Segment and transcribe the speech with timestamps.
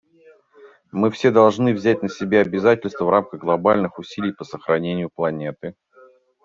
[0.91, 5.75] Мы все должны взять на себя обязательства в рамках глобальных усилий по сохранению планеты.